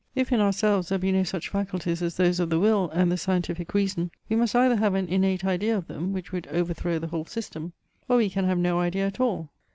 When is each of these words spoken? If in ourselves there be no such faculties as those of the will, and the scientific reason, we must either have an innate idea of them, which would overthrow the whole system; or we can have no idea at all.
If 0.15 0.31
in 0.31 0.39
ourselves 0.39 0.89
there 0.89 0.97
be 0.97 1.11
no 1.11 1.21
such 1.21 1.49
faculties 1.49 2.01
as 2.01 2.17
those 2.17 2.39
of 2.39 2.49
the 2.49 2.59
will, 2.59 2.89
and 2.89 3.11
the 3.11 3.17
scientific 3.17 3.75
reason, 3.75 4.09
we 4.29 4.35
must 4.35 4.55
either 4.55 4.77
have 4.77 4.95
an 4.95 5.07
innate 5.07 5.45
idea 5.45 5.77
of 5.77 5.85
them, 5.85 6.11
which 6.11 6.31
would 6.31 6.47
overthrow 6.47 6.97
the 6.97 7.05
whole 7.05 7.25
system; 7.25 7.73
or 8.09 8.17
we 8.17 8.31
can 8.31 8.45
have 8.45 8.57
no 8.57 8.79
idea 8.79 9.05
at 9.05 9.19
all. 9.19 9.51